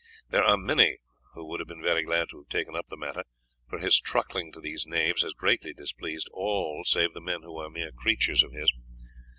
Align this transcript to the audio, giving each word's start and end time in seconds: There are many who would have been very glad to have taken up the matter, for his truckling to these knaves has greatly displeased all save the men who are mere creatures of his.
There 0.29 0.43
are 0.43 0.57
many 0.57 0.97
who 1.35 1.45
would 1.45 1.59
have 1.59 1.67
been 1.67 1.83
very 1.83 2.01
glad 2.01 2.29
to 2.29 2.39
have 2.39 2.49
taken 2.49 2.75
up 2.75 2.87
the 2.89 2.97
matter, 2.97 3.23
for 3.69 3.77
his 3.77 3.99
truckling 3.99 4.51
to 4.53 4.59
these 4.59 4.87
knaves 4.87 5.21
has 5.21 5.33
greatly 5.33 5.73
displeased 5.73 6.27
all 6.33 6.83
save 6.83 7.13
the 7.13 7.21
men 7.21 7.43
who 7.43 7.59
are 7.59 7.69
mere 7.69 7.91
creatures 7.91 8.41
of 8.41 8.51
his. 8.51 8.73